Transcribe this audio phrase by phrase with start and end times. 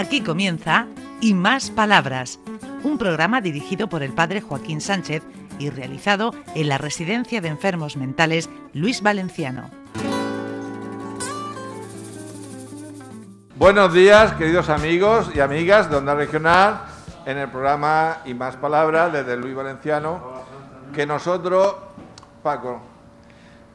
[0.00, 0.86] Aquí comienza
[1.20, 2.40] Y Más Palabras,
[2.84, 5.22] un programa dirigido por el padre Joaquín Sánchez
[5.58, 9.68] y realizado en la Residencia de Enfermos Mentales Luis Valenciano.
[13.56, 16.80] Buenos días, queridos amigos y amigas de Onda Regional,
[17.26, 20.18] en el programa Y Más Palabras desde Luis Valenciano,
[20.94, 21.76] que nosotros,
[22.42, 22.80] Paco,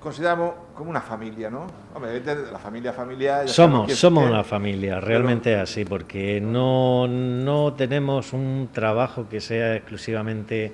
[0.05, 1.65] consideramos como una familia, ¿no?
[1.95, 3.49] Hombre, la familia familiar...
[3.49, 10.73] Somos, somos una familia, realmente así, porque no, no tenemos un trabajo que sea exclusivamente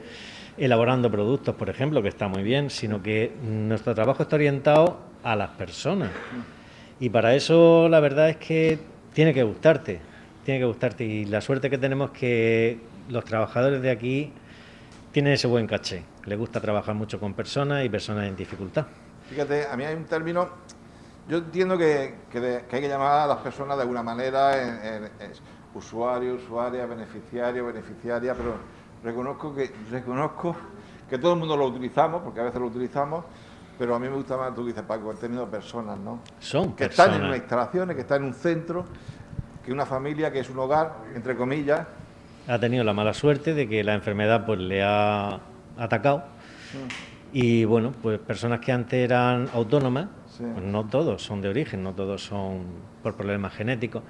[0.57, 5.37] elaborando productos, por ejemplo, que está muy bien, sino que nuestro trabajo está orientado a
[5.37, 6.09] las personas.
[6.99, 8.79] Y para eso la verdad es que
[9.13, 10.01] tiene que gustarte,
[10.43, 11.05] tiene que gustarte.
[11.05, 14.33] Y la suerte que tenemos es que los trabajadores de aquí
[15.13, 16.03] tienen ese buen caché.
[16.25, 18.87] Les gusta trabajar mucho con personas y personas en dificultad.
[19.31, 20.49] Fíjate, a mí hay un término,
[21.29, 22.15] yo entiendo que,
[22.69, 24.61] hay que llamar a las personas de alguna manera
[24.97, 25.09] en,
[25.73, 28.55] usuario, usuaria, beneficiario, beneficiaria, pero
[29.01, 30.53] reconozco que, reconozco
[31.09, 33.23] que todo el mundo lo utilizamos, porque a veces lo utilizamos,
[33.79, 36.19] pero a mí me gusta más, tú dices, Paco, el término personas, ¿no?
[36.41, 38.83] Son Que están en una instalación, que están en un centro,
[39.65, 41.87] que una familia, que es un hogar, entre comillas.
[42.49, 45.39] Ha tenido la mala suerte de que la enfermedad pues le ha
[45.77, 46.17] atacado.
[46.73, 47.10] Mm.
[47.33, 51.93] Y bueno, pues personas que antes eran autónomas, pues no todos son de origen, no
[51.93, 52.63] todos son
[53.01, 54.03] por problemas genéticos.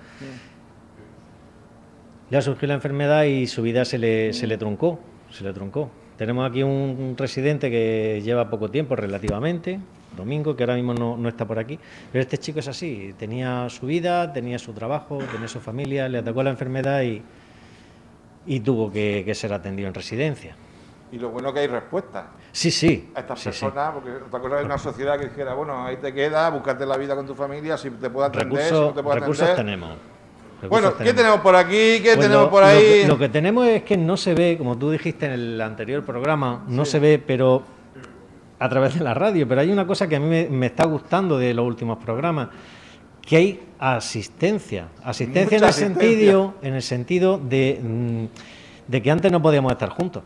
[2.31, 5.91] Ya surgió la enfermedad y su vida se le, se le truncó, se le truncó.
[6.17, 9.79] Tenemos aquí un residente que lleva poco tiempo relativamente,
[10.15, 11.79] Domingo, que ahora mismo no, está por aquí,
[12.11, 16.17] pero este chico es así, tenía su vida, tenía su trabajo, tenía su familia, le
[16.17, 17.21] atacó la enfermedad y,
[18.45, 20.55] y tuvo que, que ser atendido en residencia.
[21.11, 22.25] Y lo bueno que hay respuestas.
[22.51, 23.11] Sí, sí.
[23.15, 26.49] A estas personas, porque otra cosa es una sociedad que dijera, bueno, ahí te queda,
[26.49, 29.55] búscate la vida con tu familia, si te puedo atender, si no te puedo recursos
[29.55, 29.97] tenemos.
[30.69, 31.99] bueno, ¿qué tenemos por aquí?
[32.01, 33.05] ¿Qué pues tenemos por ahí?
[33.05, 36.63] Lo que, tenemos es que no se ve, como tú dijiste en el anterior programa,
[36.67, 37.63] no se ve, pero
[38.59, 39.47] a través de la radio.
[39.47, 42.49] Pero hay una cosa que a mí me, está gustando de los últimos programas,
[43.21, 44.87] que hay asistencia.
[45.03, 48.25] Asistencia en el sentido, en el sentido de, mm,
[48.87, 50.23] de que antes no podíamos estar juntos.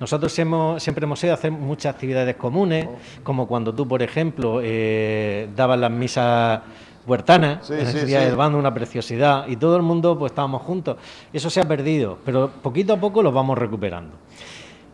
[0.00, 2.88] Nosotros siempre hemos ido a hacer muchas actividades comunes,
[3.22, 6.60] como cuando tú, por ejemplo, eh, dabas las misas
[7.06, 10.96] huertanas, en ese día del bando, una preciosidad, y todo el mundo pues estábamos juntos.
[11.32, 14.14] Eso se ha perdido, pero poquito a poco lo vamos recuperando.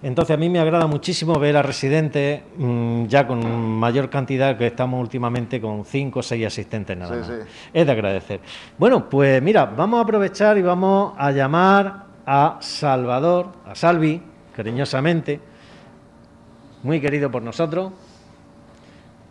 [0.01, 4.69] Entonces a mí me agrada muchísimo ver a residentes mm, ya con mayor cantidad, que
[4.69, 7.31] estamos últimamente con cinco o seis asistentes nada más.
[7.73, 8.41] Es de agradecer.
[8.79, 14.23] Bueno, pues mira, vamos a aprovechar y vamos a llamar a Salvador, a Salvi,
[14.59, 15.41] cariñosamente,
[16.83, 17.93] muy querido por nosotros.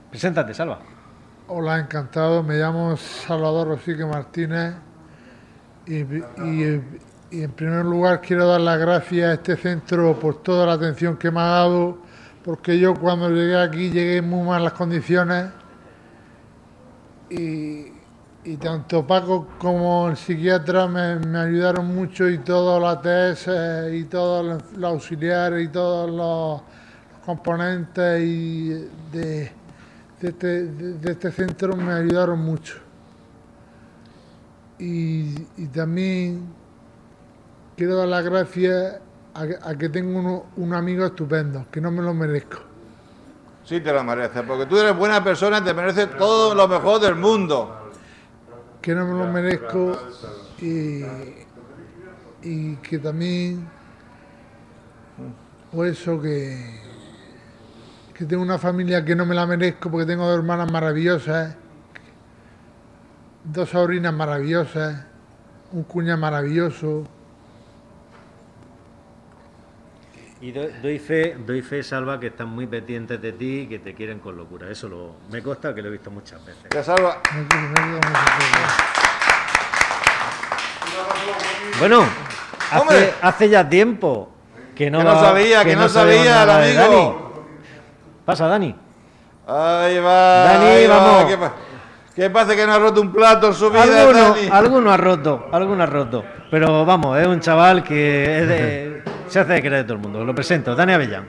[0.10, 0.80] Preséntate, Salva.
[1.50, 2.44] Hola, encantado.
[2.44, 4.76] Me llamo Salvador Rosique Martínez
[5.86, 11.18] y, en primer lugar quiero dar las gracias a este centro por toda la atención
[11.18, 11.98] que me ha dado,
[12.46, 15.50] porque yo cuando llegué aquí llegué en muy malas condiciones
[17.30, 17.97] y,
[18.48, 24.64] y tanto Paco como el psiquiatra me, ayudaron mucho y todos los ATS y todos
[24.74, 26.62] los, auxiliares y todos los,
[27.26, 28.70] componentes y
[29.12, 29.52] de,
[30.22, 32.76] este, de, este, centro me ayudaron mucho.
[34.80, 35.36] Y,
[35.74, 36.48] también
[37.76, 39.02] quiero dar las gracias
[39.34, 42.60] a, que tengo un amigo estupendo, que no me lo merezco.
[43.66, 47.02] Sí, te lo mereces, porque tú eres buena persona y te mereces todo lo mejor
[47.02, 47.77] del mundo
[48.88, 50.00] que no me lo merezco
[50.62, 51.04] y,
[52.78, 53.68] que también
[55.74, 56.80] o eso que,
[58.14, 61.58] que tengo una familia que no me la merezco porque tengo dos hermanas maravillosas,
[63.44, 65.04] dos sobrinas maravillosas,
[65.74, 67.10] un cuñado maravilloso.
[70.40, 73.96] Y doy, fe, doy fe, Salva, que están muy pendientes de ti y que te
[73.96, 74.70] quieren con locura.
[74.70, 76.66] Eso lo, me consta que lo he visto muchas veces.
[76.72, 77.22] Ya, Salva.
[81.80, 82.06] Bueno,
[82.72, 84.30] hace, hace, ya tiempo
[84.76, 87.46] que no, que no sabía, que, no, sabía el amigo.
[88.24, 88.76] Pasa, Dani.
[89.48, 90.44] Ahí va.
[90.44, 91.34] Dani, vamos.
[92.16, 94.50] ¿Qué, pasa que no ha roto un plato en su vida, alguno, Dani?
[94.52, 96.24] Alguno ha roto, alguno ha roto.
[96.52, 98.97] Pero vamos, es un chaval que es de
[99.28, 100.24] se hace de querer de todo el mundo.
[100.24, 101.26] Lo presento, Dani Avellán.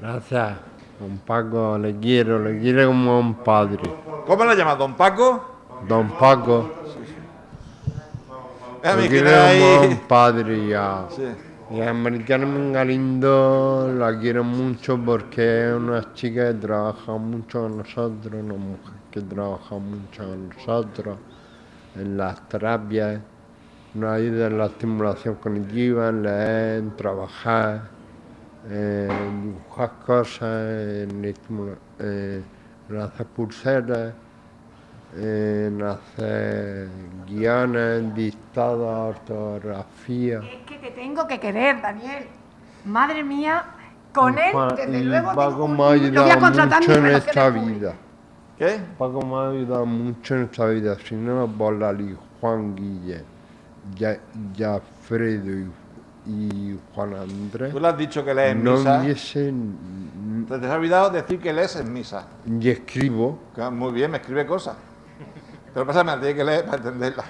[0.00, 0.52] Gracias.
[1.00, 3.82] Don Paco, le quiero, le quiero como un padre.
[4.26, 5.44] ¿Cómo lo llamas, Don Paco?
[5.88, 6.70] Don Paco.
[8.82, 11.06] Le quiero como un padre ya.
[11.10, 11.24] Sí.
[11.70, 17.78] Y a Americana Galindo la quiero mucho porque es una chica que trabaja mucho con
[17.78, 21.18] nosotros, una mujer que trabaja mucho con nosotros
[21.96, 23.20] en las terapias
[23.94, 27.82] nos ayuda en la estimulación cognitiva, en leer, en trabajar,
[28.70, 32.42] en dibujar cosas, en, estimula- eh,
[32.90, 34.12] en hacer pulseras,
[35.16, 36.88] en hacer
[37.26, 40.40] guiones, dictados, ortografía.
[40.40, 42.24] Es que te tengo que querer, Daniel.
[42.84, 43.64] Madre mía,
[44.12, 45.34] con él, desde y luego.
[45.34, 47.94] Paco me ha lo voy a ayudado contratar mucho en esta vida.
[48.58, 48.80] ¿Qué?
[48.98, 53.24] Paco me ha ayudado mucho en esta vida, si no por Lali, Juan Guille,
[53.96, 54.18] ya,
[54.54, 55.50] ya Fredo
[56.26, 59.00] y, y Juan Andrés, Tú le has dicho que lees no misa.
[59.00, 62.26] hubiesen Te, te has olvidado decir que lees en misa.
[62.46, 63.38] y escribo.
[63.72, 64.76] Muy bien, me escribe cosas.
[65.72, 67.24] Pero pasa me la tiene que leer para entenderla.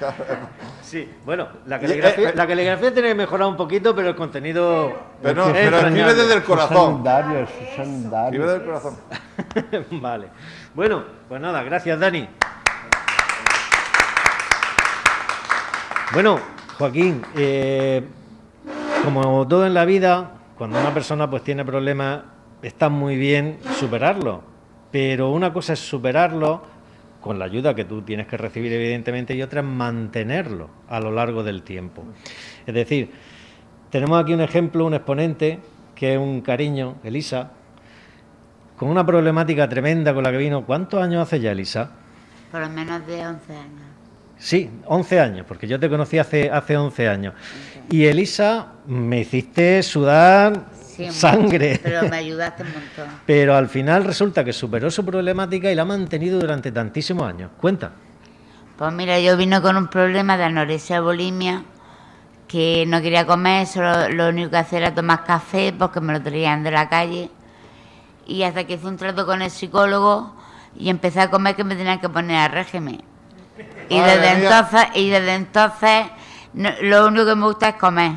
[0.83, 4.93] Sí, bueno, la caligrafía- caligrafía, la caligrafía tiene que mejorar un poquito, pero el contenido.
[5.23, 7.03] Pero, no, es pero escribe desde el corazón.
[7.07, 8.97] Escribe desde el corazón.
[10.03, 10.29] vale.
[10.75, 12.29] Bueno, pues nada, gracias, Dani.
[16.13, 16.39] Bueno,
[16.79, 18.03] Joaquín, eh,
[19.05, 22.23] como todo en la vida, cuando una persona pues tiene problemas,
[22.63, 24.43] está muy bien superarlo.
[24.93, 26.63] Pero una cosa es superarlo
[27.21, 31.11] con la ayuda que tú tienes que recibir, evidentemente, y otra es mantenerlo a lo
[31.11, 32.05] largo del tiempo.
[32.67, 33.11] Es decir,
[33.91, 35.59] tenemos aquí un ejemplo, un exponente,
[35.95, 37.51] que es un cariño, Elisa,
[38.77, 40.65] con una problemática tremenda con la que vino.
[40.65, 41.91] ¿Cuántos años hace ya, Elisa?
[42.53, 43.94] Por lo menos de 11 años.
[44.39, 47.35] Sí, 11 años, porque yo te conocí hace, hace 11 años.
[47.91, 50.67] Y Elisa, me hiciste sudar
[50.97, 51.81] Sí, sangre.
[51.83, 53.21] Pero me ayudaste un montón.
[53.27, 57.51] Pero al final resulta que superó su problemática y la ha mantenido durante tantísimos años.
[57.61, 57.93] Cuenta.
[58.79, 61.65] Pues mira, yo vino con un problema de anorexia bulimia,
[62.47, 66.23] que no quería comer, solo lo único que hacía era tomar café porque me lo
[66.23, 67.31] traían de la calle.
[68.27, 70.35] Y hasta que hice un trato con el psicólogo
[70.77, 73.03] y empecé a comer que me tenían que poner a régimen.
[73.89, 74.45] Y Madre desde mía.
[74.49, 76.07] entonces, y desde entonces
[76.55, 78.13] no- lo único que me gusta es comer.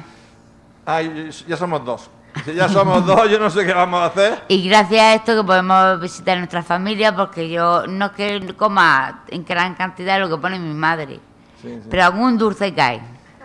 [0.86, 2.10] Ay, ya somos dos.
[2.46, 4.44] Si ya somos dos, yo no sé qué vamos a hacer.
[4.48, 9.24] Y gracias a esto que podemos visitar nuestra familia, porque yo no es que coma
[9.30, 11.20] en gran cantidad lo que pone mi madre,
[11.62, 11.82] Sí, sí.
[11.90, 13.02] pero algún dulce cae.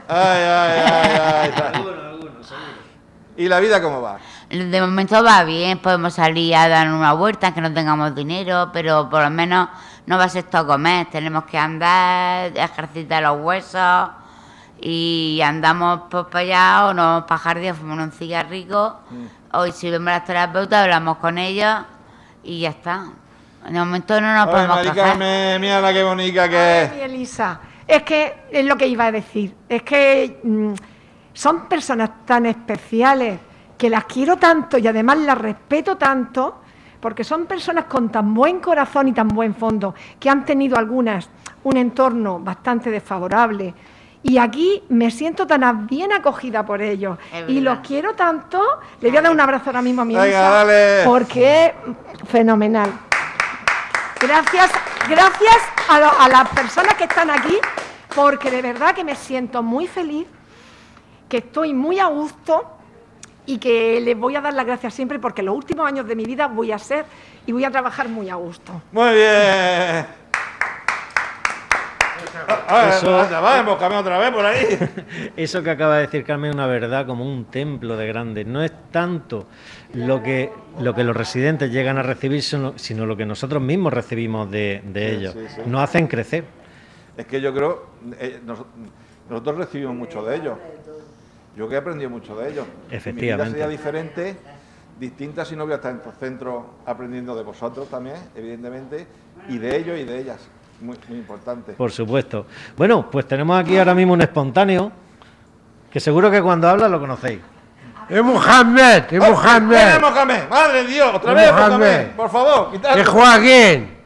[0.08, 1.84] Ay, ay, ay, ay.
[3.36, 4.18] ¿Y la vida cómo va?
[4.50, 9.08] De momento va bien, podemos salir a dar una vuelta, aunque no tengamos dinero, pero
[9.08, 9.68] por lo menos
[10.06, 11.06] no va a ser todo comer.
[11.10, 14.10] Tenemos que andar, ejercitar los huesos
[14.80, 18.98] y andamos pues para allá o nos para jardín, fumamos un cigarrico.
[19.52, 21.80] Hoy si vemos a las terapeutas, hablamos con ellos
[22.42, 23.06] y ya está.
[23.66, 24.96] De momento no nos Ay, podemos.
[24.96, 26.92] Carmen, mira la que bonita que Ay, es.
[26.94, 29.54] mi Elisa, es que es lo que iba a decir.
[29.68, 30.72] Es que mm,
[31.32, 33.38] son personas tan especiales
[33.78, 36.60] que las quiero tanto y además las respeto tanto
[37.00, 41.28] porque son personas con tan buen corazón y tan buen fondo que han tenido algunas
[41.64, 43.74] un entorno bastante desfavorable.
[44.24, 47.18] Y aquí me siento tan bien acogida por ellos.
[47.48, 48.62] Y los quiero tanto.
[49.00, 50.40] Le voy a dar un abrazo ahora mismo a mi Venga, Elisa.
[50.50, 51.04] dale.
[51.04, 51.72] Porque es
[52.28, 52.88] fenomenal.
[54.20, 54.70] Gracias,
[55.08, 55.56] gracias
[55.88, 57.56] a, lo- a las personas que están aquí,
[58.14, 60.26] porque de verdad que me siento muy feliz,
[61.32, 62.62] que estoy muy a gusto
[63.46, 66.26] y que les voy a dar las gracias siempre porque los últimos años de mi
[66.26, 67.06] vida voy a ser
[67.46, 68.82] y voy a trabajar muy a gusto.
[68.92, 70.04] Muy bien.
[72.90, 74.78] Eso- anda, va, emboscame otra vez por ahí.
[75.38, 78.44] Eso que acaba de decir Carmen es una verdad como un templo de grande.
[78.44, 79.46] No es tanto
[79.94, 83.90] lo que, lo que los residentes llegan a recibir, sino, sino lo que nosotros mismos
[83.94, 85.32] recibimos de, de Sí, ellos.
[85.32, 85.60] sí, sí.
[85.64, 86.44] Nos hacen crecer.
[87.16, 87.86] Es que yo creo,
[88.20, 88.64] eh, nos-
[89.30, 90.58] nosotros recibimos mucho de ellos.
[91.56, 92.66] Yo que he aprendido mucho de ellos.
[92.90, 93.50] Efectivamente.
[93.50, 94.36] Mi vida sería diferente,
[94.98, 99.06] distinta si no voy a estar en estos centros aprendiendo de vosotros también, evidentemente,
[99.48, 100.38] y de ellos y de ellas.
[100.80, 101.72] Muy, muy importante.
[101.74, 102.46] Por supuesto.
[102.76, 104.90] Bueno, pues tenemos aquí ahora mismo un espontáneo
[105.90, 107.40] que seguro que cuando habla lo conocéis.
[108.08, 109.04] ¡Es Mohamed!
[109.10, 109.30] ¡Es ¡Oh!
[109.30, 109.68] Mohamed!
[109.76, 110.48] ¡Viene Mohamed!
[110.48, 111.14] ¡Madre de Dios!
[111.14, 111.68] ¡Otra vez Mohamed.
[111.70, 112.06] Mohamed!
[112.16, 112.98] Por favor, quitad.
[112.98, 113.96] ¡Es Joaquín!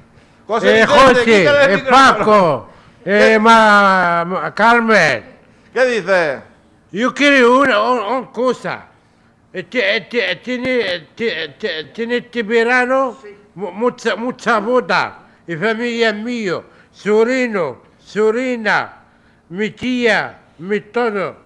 [0.46, 1.74] José ¡Es José!
[1.74, 1.82] ¡Es.
[1.82, 2.68] Paco!
[3.04, 3.38] ¡Es
[4.54, 5.24] Carmen!
[5.72, 6.40] ¿Qué dices?
[6.96, 8.86] Yo quiero una, un- una cosa.
[9.52, 13.18] Este, este, tiene, te- te- tiene este verano
[13.54, 15.18] mu- mucha, mucha boda.
[15.46, 18.96] Y familia mío, sobrino, sobrina,
[19.50, 21.36] mi tía, mi todo.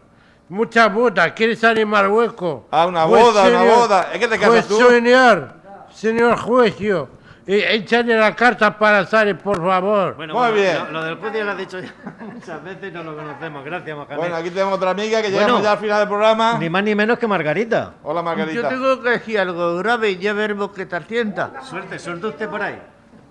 [0.51, 1.35] Mucha boda.
[1.35, 2.63] ¿Quieres salir a Marruecos?
[2.71, 4.11] Ah, una Pues, boda, una señor, boda.
[4.13, 4.89] ¿Es que te casas pues, tú?
[4.89, 5.53] señor,
[5.93, 7.09] señor juez, yo.
[7.47, 10.15] Échale la carta para salir, por favor.
[10.15, 10.77] Bueno, Muy bueno, bien.
[10.85, 11.93] Lo, lo del juez ya lo has dicho ya
[12.35, 13.65] muchas veces y no lo conocemos.
[13.65, 14.17] Gracias, Mohamed.
[14.17, 15.41] Bueno, aquí tenemos otra amiga que Bueno.
[15.47, 16.59] llegamos ya al final del programa.
[16.59, 17.95] Ni más ni menos que Margarita.
[18.03, 18.69] Hola, Yo Margarita.
[18.69, 21.53] tengo que decir algo grave y ya veremos qué tal sienta.
[21.63, 22.79] Suerte, suerte usted por ahí.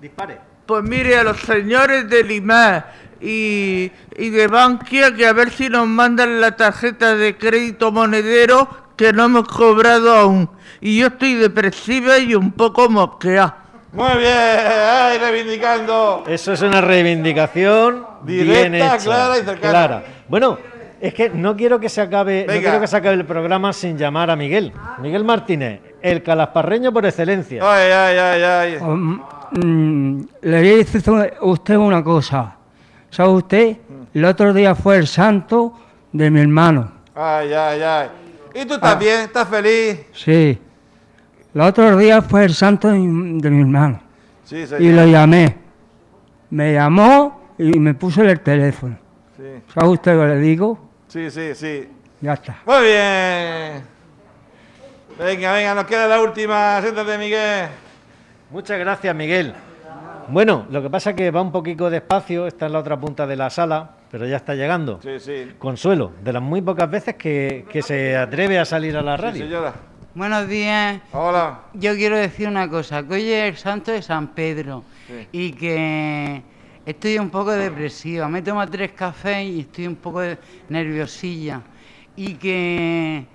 [0.02, 0.40] Dispare.
[0.66, 2.86] pues mire, a los señores de Lima
[3.22, 8.68] y, y de Bankia que a ver si nos mandan la tarjeta de crédito monedero
[8.96, 10.50] que no hemos cobrado aún.
[10.82, 13.59] Y yo estoy depresiva y un poco mosqueada.
[13.92, 16.24] Muy bien, ay, reivindicando.
[16.28, 19.72] Eso es una reivindicación bien Directa, hecha, clara y cercana.
[19.72, 20.04] clara.
[20.28, 20.60] Bueno,
[21.02, 23.98] es que no quiero que se acabe, no quiero que se acabe el programa sin
[23.98, 24.74] llamar a Miguel.
[25.00, 27.64] Miguel Martínez, el calasparreño por excelencia.
[27.64, 28.76] Ay, ay, ay, ay.
[28.82, 32.56] Um, mm, le voy a decir a usted una cosa.
[33.10, 33.78] ¿Sabe usted?
[34.14, 35.74] El otro día fue el santo
[36.12, 36.92] de mi hermano.
[37.16, 38.08] Ay, ay, ay.
[38.54, 39.22] ¿Y tú estás bien?
[39.22, 40.06] ¿Estás feliz?
[40.14, 40.60] Sí.
[41.54, 44.00] El otro día fue el santo de mi, hermano.
[44.44, 45.58] Sí, Y lo llamé.
[46.52, 48.98] Me llamó y me puso el teléfono.
[49.38, 50.80] Sí, ¿Sabe usted lo que le digo?
[51.08, 51.88] sí, sí, sí.
[52.22, 52.58] Ya está.
[52.66, 53.84] Muy bien.
[55.18, 56.82] Venga, venga, nos queda la última.
[56.82, 57.68] Siéntate, Miguel.
[58.52, 59.54] Muchas gracias, Miguel.
[60.28, 63.26] Bueno, lo que pasa es que va un poquito despacio, está en la otra punta
[63.26, 65.00] de la sala, pero ya está llegando.
[65.02, 65.54] Sí, sí.
[65.58, 69.24] Consuelo, de las muy pocas veces que, que se atreve a salir a la Sí,
[69.24, 69.44] radio.
[69.46, 69.74] señora.
[70.20, 71.00] Buenos días.
[71.14, 71.62] Hola.
[71.76, 75.28] Yo quiero decir una cosa, que hoy es el santo de San Pedro Sí.
[75.32, 76.42] y que
[76.86, 78.28] estoy un poco depresiva.
[78.28, 81.62] Me tomo tres cafés y estoy un poco de- nerviosilla.
[82.18, 83.26] Y que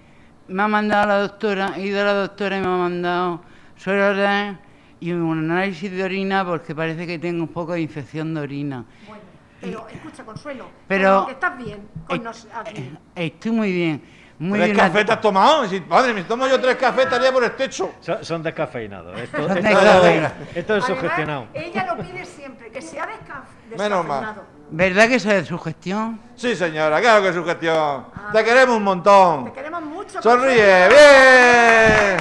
[0.48, 3.40] me ha mandado la doctora, he ido a la doctora y me ha mandado
[3.76, 4.58] suero
[5.00, 8.84] y un análisis de orina porque parece que tengo un poco de infección de orina.
[9.08, 9.22] Bueno,
[9.58, 12.90] pero escucha, Consuelo, Pero- estás bien con Eh, nos aquí.
[13.14, 14.02] Estoy muy bien,
[14.38, 14.86] muy ¿Tres bien.
[14.86, 15.66] cafés te has tomado?
[15.68, 17.92] Si- madre, me tomo yo tres cafés, estaría por el techo.
[18.00, 19.18] Son, son descafeinados.
[19.20, 21.46] Esto, esto- esto es Además, sugestionado.
[21.54, 23.42] Ella lo pide siempre, que sea desca-
[23.78, 24.20] Menos mal.
[24.20, 24.54] descafeinado.
[24.70, 26.20] ¿Verdad que eso es su gestión?
[26.34, 28.06] Sí, señora, claro que es su gestión.
[28.32, 29.44] Te queremos un montón.
[29.44, 30.20] Te queremos mucho.
[30.22, 32.16] Sonríe, bien.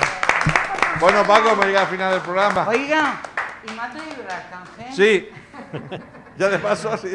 [1.00, 2.68] Bueno, Paco, hemos llegado al final del programa.
[2.68, 3.16] Oiga,
[3.68, 4.92] ¿y me ha traído el alcance?
[4.94, 5.30] Sí.
[6.36, 7.10] Ya de paso, así.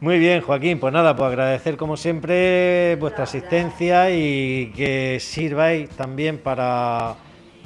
[0.00, 0.80] Muy bien, Joaquín.
[0.80, 7.16] Pues nada, pues agradecer como siempre vuestra asistencia y que sirváis también para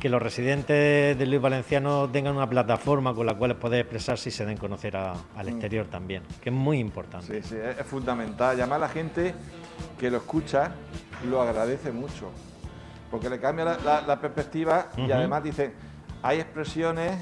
[0.01, 4.33] que los residentes de Luis Valenciano tengan una plataforma con la cual poder expresarse y
[4.33, 7.41] se den a conocer a- al exterior también, que es muy importante.
[7.41, 8.57] Sí, sí, es fundamental.
[8.57, 9.33] Llamar a la gente
[9.99, 10.73] que lo escucha
[11.31, 12.31] lo agradece mucho.
[13.11, 15.73] Porque le cambia la, la- la perspectiva y además dice,
[16.21, 17.13] hay expresiones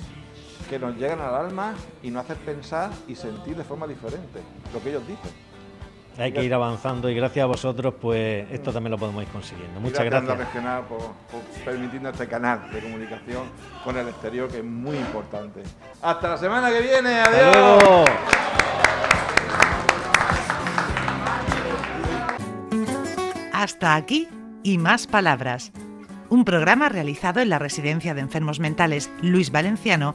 [0.72, 4.40] que nos llegan al alma y nos hacen pensar y sentir de forma diferente
[4.72, 5.30] lo que ellos dicen.
[6.16, 9.80] Hay que ir avanzando y gracias a vosotros, pues esto también lo podemos ir consiguiendo.
[9.80, 10.38] Muchas a Onda gracias.
[10.38, 13.42] Regional por, por permitirnos este canal de comunicación
[13.84, 15.62] con el exterior que es muy importante.
[16.00, 17.20] Hasta la semana que viene.
[17.20, 17.82] Hasta Adiós.
[17.84, 18.04] luego.
[23.52, 24.26] Hasta aquí
[24.62, 25.70] y más palabras.
[26.30, 30.14] Un programa realizado en la Residencia de Enfermos Mentales Luis Valenciano